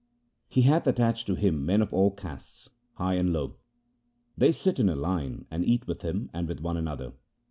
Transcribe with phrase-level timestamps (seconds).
[0.49, 3.57] He hath attached to him men of all castes, high and low.
[4.35, 7.13] They sit in a line and eat with him and with one another.